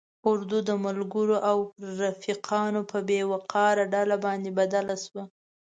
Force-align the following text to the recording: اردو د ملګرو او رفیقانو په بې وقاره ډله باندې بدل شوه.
اردو 0.29 0.57
د 0.69 0.71
ملګرو 0.85 1.37
او 1.49 1.57
رفیقانو 2.01 2.81
په 2.91 2.97
بې 3.07 3.19
وقاره 3.31 3.83
ډله 3.93 4.15
باندې 4.25 4.49
بدل 4.59 4.85
شوه. 5.05 5.23